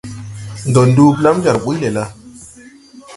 [0.69, 2.03] Ndɔ nduu blam jar ɓuy le la?